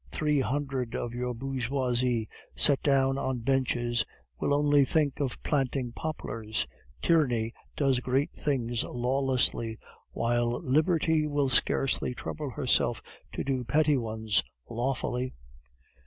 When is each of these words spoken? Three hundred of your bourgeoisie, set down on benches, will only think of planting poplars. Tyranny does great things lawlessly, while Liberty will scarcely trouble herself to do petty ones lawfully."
Three 0.11 0.39
hundred 0.39 0.95
of 0.95 1.13
your 1.13 1.35
bourgeoisie, 1.35 2.27
set 2.55 2.81
down 2.81 3.19
on 3.19 3.41
benches, 3.41 4.03
will 4.39 4.51
only 4.51 4.83
think 4.83 5.19
of 5.19 5.37
planting 5.43 5.91
poplars. 5.91 6.65
Tyranny 7.03 7.53
does 7.75 7.99
great 7.99 8.31
things 8.35 8.83
lawlessly, 8.83 9.77
while 10.09 10.59
Liberty 10.63 11.27
will 11.27 11.49
scarcely 11.49 12.15
trouble 12.15 12.49
herself 12.49 13.03
to 13.33 13.43
do 13.43 13.63
petty 13.63 13.95
ones 13.95 14.43
lawfully." 14.67 15.33